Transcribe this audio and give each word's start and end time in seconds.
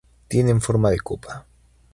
Tienen 0.29 0.61
forma 0.61 0.89
de 0.89 0.99
copa. 0.99 1.45